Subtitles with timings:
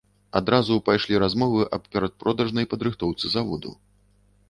[0.39, 3.79] Адразу пайшлі размовы аб перадпродажнай падрыхтоўцы заводу.